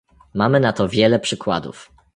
[0.33, 1.91] Mamy na to wiele przykładów